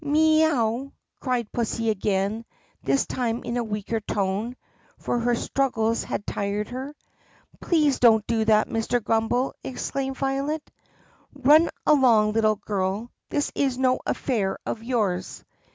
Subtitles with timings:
[0.03, 2.43] "Mee 'ow!" cried pussy again,
[2.81, 4.55] this time in a weaker tone,
[4.97, 6.95] for her struggles had tired her.
[7.61, 8.99] "Please don't do that, Mr.
[9.03, 10.67] Grummbel!" exclaimed Violet.
[11.35, 13.11] "Run along, little girl!
[13.29, 15.45] This is no affair of yours!"